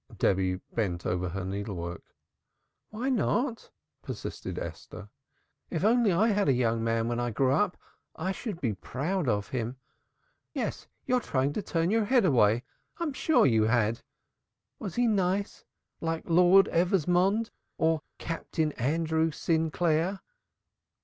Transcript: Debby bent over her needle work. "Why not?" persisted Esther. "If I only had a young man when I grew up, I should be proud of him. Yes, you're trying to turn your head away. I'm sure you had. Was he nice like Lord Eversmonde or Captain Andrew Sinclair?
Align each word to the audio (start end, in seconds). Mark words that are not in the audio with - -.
Debby 0.17 0.55
bent 0.73 1.05
over 1.05 1.29
her 1.29 1.45
needle 1.45 1.75
work. 1.75 2.15
"Why 2.89 3.09
not?" 3.09 3.69
persisted 4.01 4.57
Esther. 4.57 5.09
"If 5.69 5.85
I 5.85 5.89
only 5.89 6.09
had 6.11 6.49
a 6.49 6.53
young 6.53 6.83
man 6.83 7.07
when 7.07 7.19
I 7.19 7.29
grew 7.29 7.51
up, 7.51 7.77
I 8.15 8.31
should 8.31 8.59
be 8.59 8.73
proud 8.73 9.27
of 9.29 9.49
him. 9.49 9.75
Yes, 10.55 10.87
you're 11.05 11.19
trying 11.19 11.53
to 11.53 11.61
turn 11.61 11.91
your 11.91 12.05
head 12.05 12.25
away. 12.25 12.63
I'm 12.97 13.13
sure 13.13 13.45
you 13.45 13.65
had. 13.65 14.01
Was 14.79 14.95
he 14.95 15.05
nice 15.05 15.65
like 15.99 16.23
Lord 16.27 16.67
Eversmonde 16.69 17.51
or 17.77 18.01
Captain 18.17 18.71
Andrew 18.79 19.29
Sinclair? 19.29 20.21